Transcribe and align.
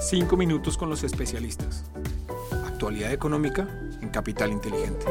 Cinco 0.00 0.34
minutos 0.34 0.78
con 0.78 0.88
los 0.88 1.04
especialistas. 1.04 1.84
Actualidad 2.64 3.12
económica 3.12 3.68
en 4.00 4.08
Capital 4.08 4.50
Inteligente. 4.50 5.04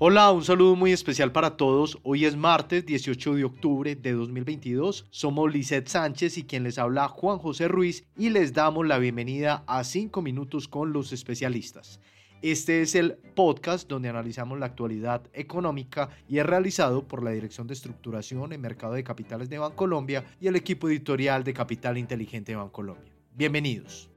Hola, 0.00 0.32
un 0.32 0.42
saludo 0.42 0.74
muy 0.74 0.90
especial 0.90 1.30
para 1.30 1.56
todos. 1.56 1.98
Hoy 2.02 2.24
es 2.24 2.36
martes 2.36 2.84
18 2.84 3.34
de 3.36 3.44
octubre 3.44 3.94
de 3.94 4.12
2022. 4.12 5.06
Somos 5.10 5.52
Lisette 5.52 5.86
Sánchez 5.86 6.36
y 6.38 6.42
quien 6.42 6.64
les 6.64 6.78
habla 6.78 7.06
Juan 7.06 7.38
José 7.38 7.68
Ruiz 7.68 8.08
y 8.16 8.30
les 8.30 8.52
damos 8.52 8.84
la 8.84 8.98
bienvenida 8.98 9.62
a 9.68 9.84
5 9.84 10.20
minutos 10.20 10.66
con 10.66 10.92
los 10.92 11.12
especialistas. 11.12 12.00
Este 12.42 12.80
es 12.80 12.94
el 12.94 13.16
podcast 13.34 13.86
donde 13.86 14.08
analizamos 14.08 14.58
la 14.58 14.64
actualidad 14.64 15.22
económica 15.34 16.08
y 16.26 16.38
es 16.38 16.46
realizado 16.46 17.06
por 17.06 17.22
la 17.22 17.32
Dirección 17.32 17.66
de 17.66 17.74
Estructuración 17.74 18.54
en 18.54 18.62
Mercado 18.62 18.94
de 18.94 19.04
Capitales 19.04 19.50
de 19.50 19.58
Bancolombia 19.58 20.24
y 20.40 20.46
el 20.46 20.56
equipo 20.56 20.88
editorial 20.88 21.44
de 21.44 21.52
Capital 21.52 21.98
Inteligente 21.98 22.52
de 22.52 22.56
Bancolombia. 22.56 23.12
Bienvenidos. 23.36 24.09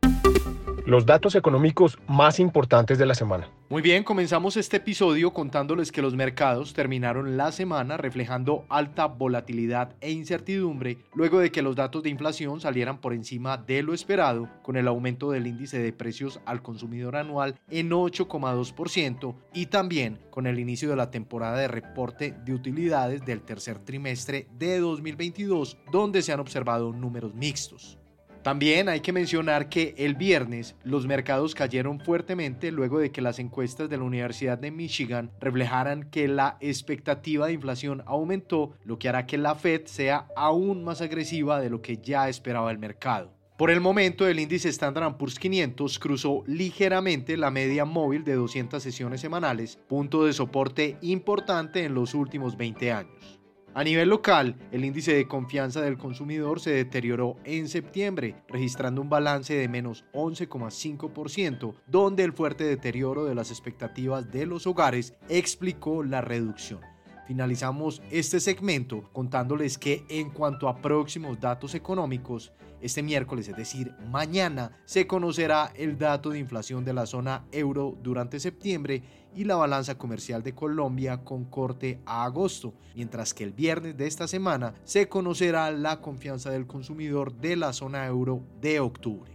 Los 0.86 1.06
datos 1.06 1.36
económicos 1.36 1.98
más 2.08 2.40
importantes 2.40 2.98
de 2.98 3.06
la 3.06 3.16
semana. 3.16 3.50
Muy 3.70 3.82
bien, 3.82 4.04
comenzamos 4.04 4.58
este 4.58 4.78
episodio 4.78 5.32
contándoles 5.32 5.94
que 5.94 6.02
los 6.02 6.14
mercados 6.14 6.74
terminaron 6.74 7.38
la 7.38 7.54
semana 7.54 7.96
reflejando 7.96 8.66
alta 8.68 9.06
volatilidad 9.06 9.96
e 10.02 10.12
incertidumbre 10.12 10.98
luego 11.16 11.40
de 11.40 11.52
que 11.52 11.62
los 11.62 11.78
datos 11.78 12.04
de 12.04 12.10
inflación 12.10 12.60
salieran 12.60 13.00
por 13.00 13.14
encima 13.14 13.58
de 13.58 13.82
lo 13.82 13.94
esperado, 13.94 14.50
con 14.62 14.76
el 14.76 14.90
aumento 14.90 15.32
del 15.32 15.48
índice 15.48 15.80
de 15.80 15.94
precios 15.94 16.42
al 16.46 16.62
consumidor 16.62 17.16
anual 17.16 17.56
en 17.70 17.92
8,2% 17.92 19.36
y 19.54 19.68
también 19.68 20.20
con 20.30 20.48
el 20.48 20.60
inicio 20.60 20.90
de 20.90 20.98
la 20.98 21.12
temporada 21.12 21.58
de 21.58 21.70
reporte 21.70 22.36
de 22.44 22.54
utilidades 22.54 23.26
del 23.26 23.42
tercer 23.42 23.80
trimestre 23.80 24.48
de 24.60 24.80
2022, 24.80 25.78
donde 25.92 26.22
se 26.22 26.34
han 26.34 26.42
observado 26.42 26.92
números 26.92 27.34
mixtos. 27.34 27.98
También 28.44 28.90
hay 28.90 29.00
que 29.00 29.14
mencionar 29.14 29.70
que 29.70 29.96
el 29.98 30.16
viernes 30.16 30.76
los 30.84 31.08
mercados 31.08 31.56
cayeron 31.56 32.02
fuertemente 32.02 32.74
luego 32.74 33.00
de 33.00 33.10
que 33.10 33.22
las 33.22 33.40
encuestas 33.40 33.90
de 33.90 33.96
la 33.96 34.04
Universidad 34.04 34.58
de 34.58 34.70
Michigan 34.70 35.32
reflejaran 35.40 36.10
que 36.10 36.28
la 36.28 36.58
expectativa 36.60 37.48
de 37.48 37.54
inflación 37.54 38.04
aumentó, 38.06 38.74
lo 38.84 39.00
que 39.00 39.08
hará 39.08 39.26
que 39.26 39.38
la 39.38 39.56
Fed 39.56 39.84
sea 39.86 40.28
aún 40.36 40.84
más 40.84 41.00
agresiva 41.00 41.62
de 41.62 41.70
lo 41.70 41.82
que 41.82 41.98
ya 41.98 42.28
esperaba 42.28 42.70
el 42.70 42.80
mercado. 42.80 43.32
Por 43.58 43.72
el 43.72 43.80
momento, 43.80 44.28
el 44.28 44.42
índice 44.42 44.68
Standard 44.68 45.16
Poor's 45.16 45.40
500 45.40 45.98
cruzó 46.00 46.44
ligeramente 46.46 47.38
la 47.38 47.50
media 47.50 47.86
móvil 47.86 48.26
de 48.26 48.34
200 48.34 48.84
sesiones 48.84 49.22
semanales, 49.22 49.80
punto 49.88 50.26
de 50.26 50.34
soporte 50.34 50.98
importante 51.02 51.86
en 51.86 51.94
los 51.94 52.14
últimos 52.14 52.58
20 52.58 52.92
años. 52.92 53.43
A 53.76 53.84
nivel 53.84 54.10
local, 54.10 54.56
el 54.72 54.86
índice 54.86 55.16
de 55.16 55.28
confianza 55.28 55.82
del 55.82 55.98
consumidor 55.98 56.60
se 56.60 56.70
deterioró 56.70 57.38
en 57.44 57.68
septiembre, 57.68 58.36
registrando 58.48 59.02
un 59.02 59.10
balance 59.10 59.56
de 59.56 59.68
menos 59.68 60.06
11,5%, 60.14 61.74
donde 61.88 62.24
el 62.24 62.34
fuerte 62.34 62.66
deterioro 62.66 63.26
de 63.26 63.34
las 63.34 63.50
expectativas 63.50 64.32
de 64.32 64.46
los 64.46 64.68
hogares 64.68 65.16
explicó 65.28 66.04
la 66.04 66.22
reducción. 66.22 66.93
Finalizamos 67.28 68.02
este 68.12 68.40
segmento 68.40 69.10
contándoles 69.14 69.78
que 69.78 70.04
en 70.10 70.30
cuanto 70.30 70.68
a 70.68 70.78
próximos 70.78 71.40
datos 71.40 71.74
económicos, 71.74 72.52
este 72.82 73.02
miércoles, 73.02 73.48
es 73.48 73.56
decir, 73.56 73.94
mañana, 74.12 74.72
se 74.84 75.08
conocerá 75.08 75.72
el 75.76 75.98
dato 75.98 76.32
de 76.32 76.40
inflación 76.40 76.84
de 76.84 76.92
la 76.92 77.06
zona 77.06 77.46
euro 77.54 77.98
durante 78.04 78.42
septiembre 78.42 79.04
y 79.34 79.46
la 79.46 79.56
balanza 79.56 79.98
comercial 79.98 80.44
de 80.44 80.54
Colombia 80.54 81.24
con 81.24 81.46
corte 81.46 82.02
a 82.06 82.26
agosto, 82.26 82.74
mientras 82.94 83.34
que 83.34 83.46
el 83.46 83.54
viernes 83.54 83.96
de 83.96 84.06
esta 84.06 84.28
semana 84.28 84.74
se 84.84 85.08
conocerá 85.08 85.72
la 85.72 86.02
confianza 86.02 86.50
del 86.50 86.68
consumidor 86.68 87.34
de 87.34 87.56
la 87.56 87.72
zona 87.72 88.06
euro 88.06 88.42
de 88.60 88.82
octubre. 88.82 89.32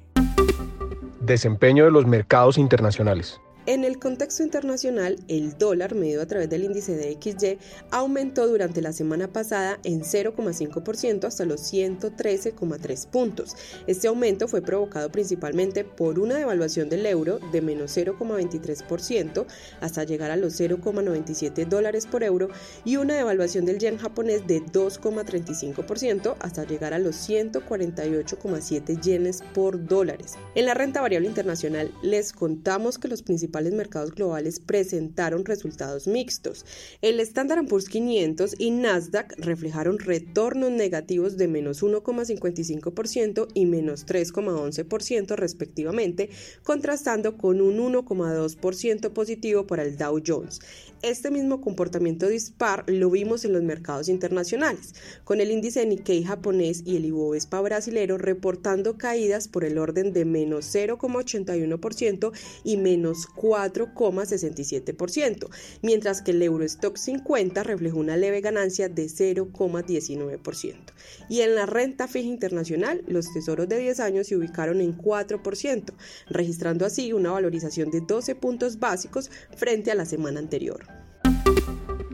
Desempeño 1.21 1.85
de 1.85 1.91
los 1.91 2.07
mercados 2.07 2.59
internacionales. 2.59 3.41
En 3.69 3.85
el 3.85 3.99
contexto 3.99 4.43
internacional, 4.43 5.19
el 5.29 5.59
dólar 5.59 5.95
medido 5.95 6.23
a 6.23 6.27
través 6.27 6.49
del 6.49 6.65
índice 6.65 6.97
de 6.97 7.19
XY 7.21 7.59
aumentó 7.91 8.49
durante 8.49 8.81
la 8.81 8.95
semana 8.95 9.29
pasada 9.29 9.79
en 9.85 10.05
0,5% 10.05 11.27
hasta 11.27 11.45
los 11.45 11.71
113,3 11.71 13.07
puntos. 13.09 13.57
Este 13.87 14.09
aumento 14.09 14.49
fue 14.49 14.63
provocado 14.63 15.13
principalmente 15.13 15.85
por 15.85 16.19
una 16.19 16.37
devaluación 16.37 16.89
del 16.89 17.05
euro 17.05 17.41
de 17.53 17.61
menos 17.61 17.95
0,23% 17.95 19.45
hasta 19.83 20.05
llegar 20.05 20.31
a 20.31 20.39
los 20.39 20.59
0,97 20.59 21.67
dólares 21.67 22.07
por 22.07 22.25
euro 22.25 22.49
y 22.87 22.97
una 22.97 23.17
devaluación 23.17 23.67
del 23.67 23.79
yen 23.79 23.99
japonés 23.99 24.47
de 24.47 24.63
2,35% 24.63 26.37
hasta 26.41 26.65
llegar 26.65 26.95
a 26.95 26.99
los 26.99 27.17
148,7 27.17 28.99
yenes 29.03 29.43
por 29.53 29.85
dólares. 29.85 30.37
En 30.55 30.65
la 30.65 30.73
renta 30.73 31.03
variable 31.03 31.29
internacional 31.29 31.93
les 32.03 32.33
contamos 32.33 32.97
que 32.97 33.09
los 33.09 33.21
principales 33.21 33.58
mercados 33.65 34.15
globales 34.15 34.61
presentaron 34.61 35.45
resultados 35.45 36.07
mixtos. 36.07 36.65
El 37.03 37.21
Standard 37.21 37.67
Poor's 37.67 37.89
500 37.89 38.55
y 38.59 38.71
Nasdaq 38.71 39.35
reflejaron 39.39 39.99
retornos 39.99 40.71
negativos 40.71 41.37
de 41.37 41.49
menos 41.49 41.83
1,55% 41.83 43.49
y 43.55 43.67
menos 43.67 44.07
3,11% 44.07 45.37
respectivamente, 45.37 46.31
contrastando 46.63 47.37
con 47.37 47.61
un 47.61 47.79
1,2% 47.79 49.11
positivo 49.13 49.67
para 49.67 49.83
el 49.83 49.97
Dow 49.97 50.21
Jones. 50.25 50.61
Este 51.03 51.31
mismo 51.31 51.61
comportamiento 51.61 52.27
dispar 52.27 52.83
lo 52.89 53.09
vimos 53.09 53.45
en 53.45 53.53
los 53.53 53.63
mercados 53.63 54.09
internacionales, 54.09 54.97
con 55.23 55.41
el 55.41 55.53
índice 55.53 55.87
Nikkei 55.87 56.25
japonés 56.25 56.83
y 56.85 56.97
el 56.97 57.05
Ibovespa 57.05 57.61
brasilero 57.61 58.19
reportando 58.19 58.99
caídas 58.99 59.47
por 59.47 59.65
el 59.65 59.79
orden 59.79 60.13
de 60.13 60.25
menos 60.25 60.75
0,81% 60.75 62.33
y 62.65 62.79
menos 62.79 63.29
4,67%, 63.37 65.49
mientras 65.83 66.21
que 66.21 66.33
el 66.33 66.43
Eurostock 66.43 66.97
50 66.97 67.63
reflejó 67.63 68.01
una 68.01 68.17
leve 68.17 68.41
ganancia 68.41 68.89
de 68.89 69.07
0,19%. 69.07 70.75
Y 71.29 71.43
en 71.43 71.55
la 71.55 71.67
renta 71.67 72.09
fija 72.09 72.27
internacional, 72.27 73.05
los 73.07 73.33
tesoros 73.33 73.69
de 73.69 73.79
10 73.79 74.01
años 74.01 74.27
se 74.27 74.37
ubicaron 74.37 74.81
en 74.81 74.99
4%, 74.99 75.93
registrando 76.29 76.85
así 76.85 77.13
una 77.13 77.31
valorización 77.31 77.93
de 77.93 78.01
12 78.01 78.35
puntos 78.35 78.81
básicos 78.81 79.31
frente 79.57 79.93
a 79.93 79.95
la 79.95 80.05
semana 80.05 80.41
anterior. 80.41 80.98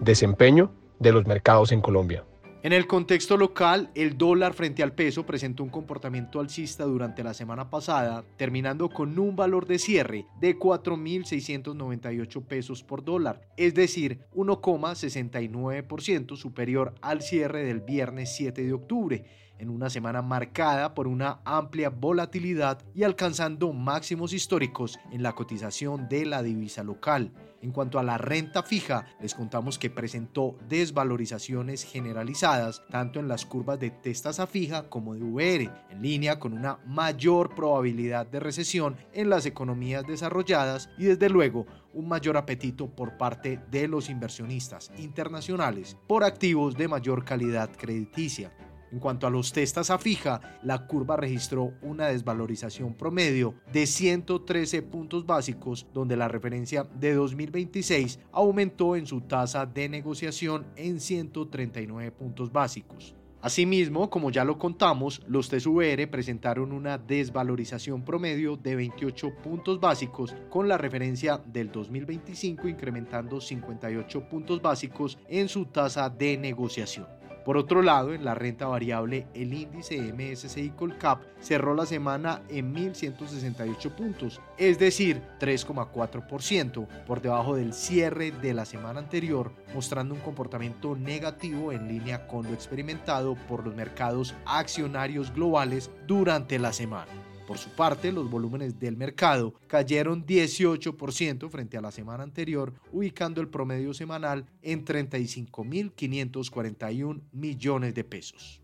Desempeño 0.04 0.70
de 0.98 1.12
los 1.12 1.26
mercados 1.26 1.72
en 1.72 1.81
Colombia. 1.81 2.25
En 2.62 2.72
el 2.72 2.87
contexto 2.87 3.37
local, 3.37 3.91
el 3.94 4.16
dólar 4.16 4.54
frente 4.54 4.82
al 4.82 4.94
peso 4.94 5.26
presentó 5.26 5.62
un 5.62 5.69
comportamiento 5.69 6.41
alcista 6.41 6.84
durante 6.84 7.22
la 7.22 7.34
semana 7.34 7.69
pasada, 7.69 8.25
terminando 8.38 8.88
con 8.88 9.19
un 9.19 9.37
valor 9.37 9.66
de 9.66 9.78
cierre 9.78 10.26
de 10.41 10.59
4.698 10.59 12.43
pesos 12.47 12.82
por 12.82 13.04
dólar, 13.04 13.43
es 13.59 13.75
decir, 13.75 14.20
1,69% 14.34 16.37
superior 16.37 16.94
al 17.03 17.20
cierre 17.20 17.64
del 17.64 17.81
viernes 17.81 18.34
7 18.34 18.62
de 18.62 18.72
octubre 18.72 19.26
en 19.59 19.70
una 19.70 19.91
semana 19.91 20.22
marcada 20.22 20.94
por 20.94 21.06
una 21.06 21.41
amplia 21.44 21.91
volatilidad 21.91 22.82
y 22.94 23.03
alcanzando 23.03 23.72
máximos 23.72 24.32
históricos 24.32 24.98
en 25.12 25.22
la 25.22 25.34
cotización 25.34 26.09
de 26.09 26.26
la 26.26 26.42
divisa 26.42 26.82
local. 26.82 27.32
En 27.64 27.72
cuanto 27.72 27.98
a 27.98 28.03
la 28.03 28.19
renta 28.19 28.62
fija, 28.62 29.06
les 29.22 29.34
contamos 29.34 29.78
que 29.78 29.88
presentó 29.88 30.59
desvalorizaciones 30.69 31.82
generalizadas 31.82 32.82
tanto 32.91 33.20
en 33.20 33.26
las 33.26 33.47
curvas 33.47 33.81
de 33.81 33.91
tasa 33.91 34.47
fija 34.47 34.91
como 34.91 35.14
de 35.14 35.22
VR, 35.22 35.70
en 35.88 36.03
línea 36.03 36.38
con 36.38 36.53
una 36.53 36.78
mayor 36.84 37.54
probabilidad 37.54 38.26
de 38.26 38.41
recesión 38.41 38.97
en 39.14 39.31
las 39.31 39.47
economías 39.47 40.06
desarrolladas 40.06 40.91
y 40.98 41.04
desde 41.04 41.31
luego 41.31 41.64
un 41.94 42.06
mayor 42.06 42.37
apetito 42.37 42.88
por 42.88 43.16
parte 43.16 43.59
de 43.70 43.88
los 43.88 44.10
inversionistas 44.10 44.91
internacionales 44.98 45.97
por 46.06 46.22
activos 46.22 46.76
de 46.76 46.88
mayor 46.88 47.25
calidad 47.25 47.70
crediticia. 47.75 48.53
En 48.94 49.00
cuanto 49.00 49.27
a 49.27 49.31
los 49.31 49.53
testas 49.53 49.91
a 49.91 49.99
fija, 49.99 50.41
la 50.62 50.87
curva 50.87 51.17
registró 51.17 51.73
una 51.82 52.06
desvalorización 52.06 52.94
promedio 52.94 53.56
de 53.73 53.88
113 53.88 54.82
puntos 54.82 55.26
básicos, 55.26 55.88
donde 55.93 56.17
la 56.17 56.29
referencia 56.29 56.85
de 56.85 57.12
2026 57.12 58.20
aumentó 58.31 58.94
en 58.94 59.08
su 59.08 59.23
tasa 59.23 59.67
de 59.67 59.88
negociación 59.88 60.64
en 60.76 61.00
139 61.00 62.12
puntos 62.12 62.52
básicos. 62.52 63.17
Asimismo, 63.43 64.08
como 64.11 64.31
ya 64.31 64.44
lo 64.44 64.61
contamos, 64.61 65.23
los 65.26 65.49
TSVR 65.49 66.08
presentaron 66.08 66.70
una 66.70 66.97
desvalorización 66.97 68.05
promedio 68.05 68.56
de 68.56 68.76
28 68.76 69.35
puntos 69.43 69.81
básicos 69.81 70.37
con 70.50 70.69
la 70.69 70.79
referencia 70.79 71.43
del 71.44 71.73
2025 71.73 72.69
incrementando 72.69 73.40
58 73.40 74.29
puntos 74.29 74.62
básicos 74.62 75.19
en 75.29 75.49
su 75.49 75.67
tasa 75.67 76.08
de 76.08 76.38
negociación. 76.38 77.24
Por 77.44 77.58
otro 77.58 77.82
lado, 77.82 78.14
en 78.14 78.25
la 78.25 78.35
renta 78.35 78.67
variable, 78.67 79.26
el 79.35 79.52
índice 79.52 79.99
MSCI 80.00 80.70
Colcap 80.70 81.23
cerró 81.41 81.75
la 81.75 81.85
semana 81.85 82.41
en 82.49 82.75
1.168 82.75 83.91
puntos, 83.91 84.41
es 84.56 84.79
decir, 84.79 85.20
3,4%, 85.41 86.87
por 87.06 87.20
debajo 87.20 87.55
del 87.55 87.75
cierre 87.75 88.31
de 88.31 88.55
la 88.55 88.64
semana 88.64 89.00
anterior, 89.00 89.52
mostrando 89.75 90.14
un 90.14 90.20
comportamiento 90.20 90.96
negativo 90.96 91.70
en 91.70 91.87
línea 91.87 92.26
con 92.26 92.44
lo 92.44 92.55
experimentado 92.55 93.35
por 93.47 93.67
los 93.67 93.75
mercados 93.75 94.35
accionarios 94.47 95.32
globales 95.35 95.90
durante 96.06 96.58
la 96.58 96.73
semana. 96.73 97.12
Por 97.46 97.58
su 97.58 97.69
parte, 97.70 98.11
los 98.11 98.29
volúmenes 98.31 98.81
del 98.81 98.96
mercado 98.96 99.52
cayeron 99.67 100.25
18% 100.25 101.50
frente 101.50 101.76
a 101.76 101.82
la 101.82 101.91
semana 101.91 102.23
anterior, 102.23 102.73
ubicando 102.91 103.43
el 103.43 103.49
promedio 103.49 103.93
semanal 103.93 104.46
en 104.62 104.82
35.541 104.85 107.20
millones 107.32 107.94
de 107.94 108.05
pesos. 108.05 108.62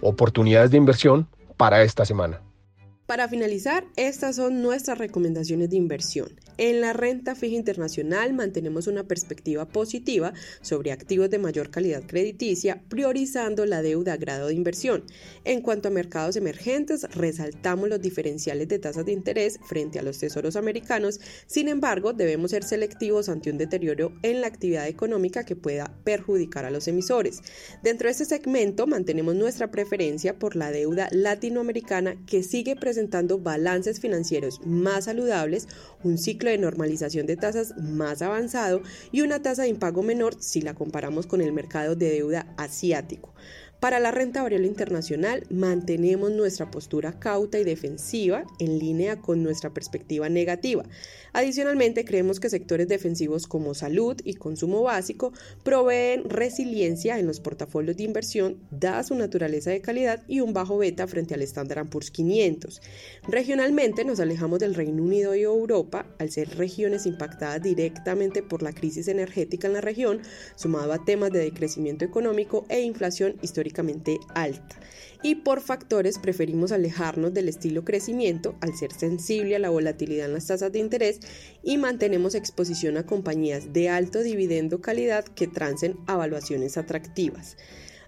Oportunidades 0.00 0.70
de 0.70 0.78
inversión 0.78 1.28
para 1.56 1.82
esta 1.82 2.06
semana. 2.06 2.40
Para 3.06 3.28
finalizar, 3.28 3.84
estas 3.96 4.36
son 4.36 4.62
nuestras 4.62 4.98
recomendaciones 4.98 5.68
de 5.70 5.76
inversión. 5.76 6.28
En 6.58 6.80
la 6.80 6.92
renta 6.92 7.36
fija 7.36 7.54
internacional 7.54 8.32
mantenemos 8.32 8.88
una 8.88 9.04
perspectiva 9.04 9.68
positiva 9.68 10.32
sobre 10.60 10.90
activos 10.90 11.30
de 11.30 11.38
mayor 11.38 11.70
calidad 11.70 12.02
crediticia, 12.04 12.82
priorizando 12.88 13.64
la 13.64 13.80
deuda 13.80 14.14
a 14.14 14.16
grado 14.16 14.48
de 14.48 14.54
inversión. 14.54 15.04
En 15.44 15.60
cuanto 15.60 15.86
a 15.86 15.92
mercados 15.92 16.34
emergentes, 16.34 17.04
resaltamos 17.14 17.88
los 17.88 18.02
diferenciales 18.02 18.66
de 18.66 18.80
tasas 18.80 19.06
de 19.06 19.12
interés 19.12 19.60
frente 19.68 20.00
a 20.00 20.02
los 20.02 20.18
tesoros 20.18 20.56
americanos, 20.56 21.20
sin 21.46 21.68
embargo, 21.68 22.12
debemos 22.12 22.50
ser 22.50 22.64
selectivos 22.64 23.28
ante 23.28 23.52
un 23.52 23.58
deterioro 23.58 24.12
en 24.22 24.40
la 24.40 24.48
actividad 24.48 24.88
económica 24.88 25.44
que 25.44 25.54
pueda 25.54 25.96
perjudicar 26.02 26.64
a 26.64 26.72
los 26.72 26.88
emisores. 26.88 27.40
Dentro 27.84 28.06
de 28.06 28.12
este 28.12 28.24
segmento 28.24 28.88
mantenemos 28.88 29.36
nuestra 29.36 29.70
preferencia 29.70 30.40
por 30.40 30.56
la 30.56 30.72
deuda 30.72 31.08
latinoamericana 31.12 32.16
que 32.26 32.42
sigue 32.42 32.74
presentando 32.74 33.38
balances 33.38 34.00
financieros 34.00 34.60
más 34.66 35.04
saludables, 35.04 35.68
un 36.02 36.18
ciclo 36.18 36.47
de 36.48 36.58
normalización 36.58 37.26
de 37.26 37.36
tasas 37.36 37.76
más 37.76 38.22
avanzado 38.22 38.82
y 39.12 39.20
una 39.20 39.42
tasa 39.42 39.62
de 39.62 39.68
impago 39.68 40.02
menor 40.02 40.36
si 40.40 40.60
la 40.60 40.74
comparamos 40.74 41.26
con 41.26 41.40
el 41.40 41.52
mercado 41.52 41.94
de 41.94 42.10
deuda 42.10 42.52
asiático. 42.56 43.34
Para 43.80 44.00
la 44.00 44.10
renta 44.10 44.42
variable 44.42 44.66
internacional 44.66 45.44
mantenemos 45.50 46.32
nuestra 46.32 46.68
postura 46.68 47.20
cauta 47.20 47.60
y 47.60 47.64
defensiva 47.64 48.44
en 48.58 48.80
línea 48.80 49.20
con 49.20 49.44
nuestra 49.44 49.72
perspectiva 49.72 50.28
negativa. 50.28 50.84
Adicionalmente, 51.38 52.04
creemos 52.04 52.40
que 52.40 52.50
sectores 52.50 52.88
defensivos 52.88 53.46
como 53.46 53.72
salud 53.72 54.16
y 54.24 54.34
consumo 54.34 54.82
básico 54.82 55.32
proveen 55.62 56.28
resiliencia 56.28 57.16
en 57.16 57.28
los 57.28 57.38
portafolios 57.38 57.96
de 57.96 58.02
inversión 58.02 58.56
dada 58.72 59.04
su 59.04 59.14
naturaleza 59.14 59.70
de 59.70 59.80
calidad 59.80 60.24
y 60.26 60.40
un 60.40 60.52
bajo 60.52 60.78
beta 60.78 61.06
frente 61.06 61.34
al 61.34 61.42
Standard 61.42 61.88
Poor's 61.90 62.10
500. 62.10 62.82
Regionalmente 63.28 64.04
nos 64.04 64.18
alejamos 64.18 64.58
del 64.58 64.74
Reino 64.74 65.00
Unido 65.00 65.36
y 65.36 65.42
Europa 65.42 66.06
al 66.18 66.32
ser 66.32 66.56
regiones 66.56 67.06
impactadas 67.06 67.62
directamente 67.62 68.42
por 68.42 68.64
la 68.64 68.72
crisis 68.72 69.06
energética 69.06 69.68
en 69.68 69.74
la 69.74 69.80
región, 69.80 70.22
sumado 70.56 70.92
a 70.92 71.04
temas 71.04 71.30
de 71.30 71.38
decrecimiento 71.38 72.04
económico 72.04 72.66
e 72.68 72.80
inflación 72.80 73.36
histórica 73.42 73.84
alta. 74.34 74.80
Y 75.22 75.36
por 75.36 75.60
factores 75.60 76.18
preferimos 76.18 76.70
alejarnos 76.70 77.34
del 77.34 77.48
estilo 77.48 77.84
crecimiento 77.84 78.56
al 78.60 78.76
ser 78.76 78.92
sensible 78.92 79.56
a 79.56 79.58
la 79.58 79.70
volatilidad 79.70 80.26
en 80.26 80.34
las 80.34 80.46
tasas 80.46 80.70
de 80.70 80.78
interés 80.78 81.20
y 81.62 81.76
mantenemos 81.76 82.36
exposición 82.36 82.96
a 82.96 83.06
compañías 83.06 83.72
de 83.72 83.88
alto 83.88 84.22
dividendo 84.22 84.80
calidad 84.80 85.24
que 85.24 85.48
trancen 85.48 85.96
evaluaciones 86.06 86.76
atractivas. 86.76 87.56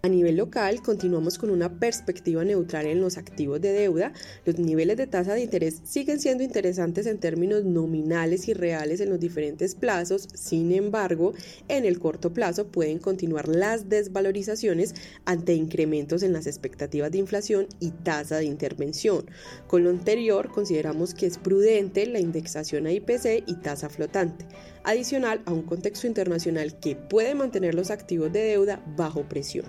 A 0.02 0.08
nivel 0.08 0.38
local, 0.38 0.80
continuamos 0.80 1.36
con 1.36 1.50
una 1.50 1.78
perspectiva 1.78 2.42
neutral 2.42 2.86
en 2.86 3.02
los 3.02 3.18
activos 3.18 3.60
de 3.60 3.74
deuda. 3.74 4.14
Los 4.46 4.58
niveles 4.58 4.96
de 4.96 5.06
tasa 5.06 5.34
de 5.34 5.42
interés 5.42 5.82
siguen 5.84 6.20
siendo 6.20 6.42
interesantes 6.42 7.04
en 7.04 7.18
términos 7.18 7.66
nominales 7.66 8.48
y 8.48 8.54
reales 8.54 9.00
en 9.00 9.10
los 9.10 9.20
diferentes 9.20 9.74
plazos. 9.74 10.26
Sin 10.32 10.72
embargo, 10.72 11.34
en 11.68 11.84
el 11.84 11.98
corto 11.98 12.32
plazo 12.32 12.68
pueden 12.68 12.98
continuar 12.98 13.46
las 13.46 13.90
desvalorizaciones 13.90 14.94
ante 15.26 15.52
incrementos 15.52 16.22
en 16.22 16.32
las 16.32 16.46
expectativas 16.46 17.12
de 17.12 17.18
inflación 17.18 17.66
y 17.78 17.90
tasa 17.90 18.38
de 18.38 18.46
intervención. 18.46 19.26
Con 19.66 19.84
lo 19.84 19.90
anterior, 19.90 20.50
consideramos 20.50 21.12
que 21.12 21.26
es 21.26 21.36
prudente 21.36 22.06
la 22.06 22.20
indexación 22.20 22.86
a 22.86 22.92
IPC 22.92 23.44
y 23.46 23.56
tasa 23.56 23.90
flotante 23.90 24.46
adicional 24.84 25.42
a 25.44 25.52
un 25.52 25.62
contexto 25.62 26.06
internacional 26.06 26.78
que 26.78 26.96
puede 26.96 27.34
mantener 27.34 27.74
los 27.74 27.90
activos 27.90 28.32
de 28.32 28.40
deuda 28.40 28.82
bajo 28.96 29.24
presión. 29.24 29.66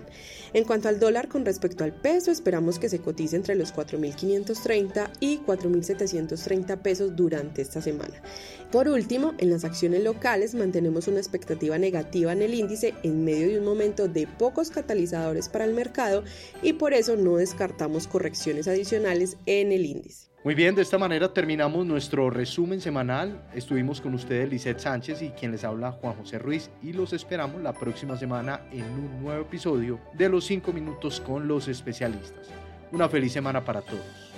En 0.52 0.64
cuanto 0.64 0.88
al 0.88 1.00
dólar 1.00 1.28
con 1.28 1.44
respecto 1.44 1.84
al 1.84 1.92
peso, 1.92 2.30
esperamos 2.30 2.78
que 2.78 2.88
se 2.88 3.00
cotice 3.00 3.36
entre 3.36 3.54
los 3.54 3.74
4.530 3.74 5.10
y 5.20 5.38
4.730 5.38 6.78
pesos 6.78 7.16
durante 7.16 7.62
esta 7.62 7.80
semana. 7.80 8.22
Por 8.70 8.88
último, 8.88 9.34
en 9.38 9.50
las 9.50 9.64
acciones 9.64 10.02
locales 10.02 10.54
mantenemos 10.54 11.08
una 11.08 11.18
expectativa 11.18 11.78
negativa 11.78 12.32
en 12.32 12.42
el 12.42 12.54
índice 12.54 12.94
en 13.02 13.24
medio 13.24 13.48
de 13.48 13.58
un 13.58 13.64
momento 13.64 14.08
de 14.08 14.26
pocos 14.26 14.70
catalizadores 14.70 15.48
para 15.48 15.64
el 15.64 15.74
mercado 15.74 16.24
y 16.62 16.74
por 16.74 16.94
eso 16.94 17.16
no 17.16 17.36
descartamos 17.36 18.06
correcciones 18.06 18.68
adicionales 18.68 19.36
en 19.46 19.72
el 19.72 19.86
índice. 19.86 20.31
Muy 20.44 20.56
bien, 20.56 20.74
de 20.74 20.82
esta 20.82 20.98
manera 20.98 21.32
terminamos 21.32 21.86
nuestro 21.86 22.28
resumen 22.28 22.80
semanal. 22.80 23.40
Estuvimos 23.54 24.00
con 24.00 24.12
ustedes 24.14 24.50
Lizeth 24.50 24.80
Sánchez 24.80 25.22
y 25.22 25.30
quien 25.30 25.52
les 25.52 25.62
habla 25.62 25.92
Juan 25.92 26.14
José 26.14 26.40
Ruiz 26.40 26.68
y 26.82 26.92
los 26.92 27.12
esperamos 27.12 27.62
la 27.62 27.72
próxima 27.72 28.16
semana 28.16 28.62
en 28.72 28.82
un 28.82 29.22
nuevo 29.22 29.40
episodio 29.40 30.00
de 30.14 30.28
los 30.28 30.44
5 30.44 30.72
minutos 30.72 31.20
con 31.20 31.46
los 31.46 31.68
especialistas. 31.68 32.48
Una 32.90 33.08
feliz 33.08 33.32
semana 33.32 33.64
para 33.64 33.82
todos. 33.82 34.31